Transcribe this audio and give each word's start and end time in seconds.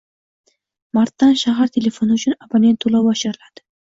Martdan 0.97 1.35
shahar 1.41 1.69
telefoni 1.75 2.17
uchun 2.21 2.37
abonent 2.47 2.81
toʻlovi 2.87 3.13
oshiriladi. 3.15 3.67